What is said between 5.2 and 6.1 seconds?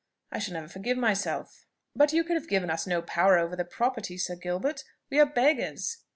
beggars."